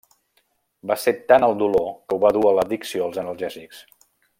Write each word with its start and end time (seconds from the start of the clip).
Va 0.91 0.97
ser 1.01 1.13
tant 1.33 1.45
el 1.49 1.53
dolor 1.61 1.93
que 1.93 2.17
ho 2.17 2.21
va 2.27 2.35
dur 2.41 2.45
a 2.53 2.57
l'addicció 2.61 3.07
als 3.11 3.23
analgèsics. 3.27 3.89